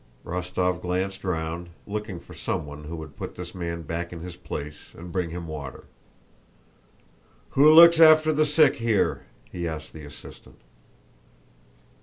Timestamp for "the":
8.33-8.47, 9.93-10.03